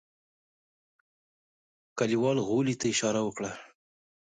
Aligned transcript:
کليوال 1.97 2.37
غولي 2.47 2.75
ته 2.79 2.85
اشاره 2.93 3.21
وکړه. 3.23 3.51